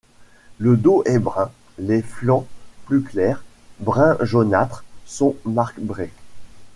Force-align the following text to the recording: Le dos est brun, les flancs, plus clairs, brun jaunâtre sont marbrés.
Le 0.57 0.77
dos 0.77 1.03
est 1.05 1.19
brun, 1.19 1.51
les 1.77 2.01
flancs, 2.01 2.47
plus 2.85 3.03
clairs, 3.03 3.43
brun 3.81 4.17
jaunâtre 4.21 4.83
sont 5.05 5.35
marbrés. 5.45 6.11